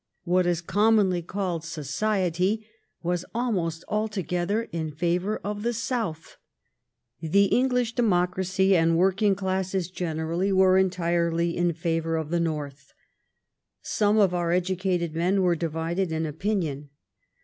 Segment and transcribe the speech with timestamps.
[0.23, 2.65] What is commonly called" society"
[3.03, 6.37] was almost altogether in favor of the South.
[7.19, 12.93] The English democracy and working classes generally were entirely in favor of the North.
[13.83, 16.89] Some of our educated men were divided in opinion.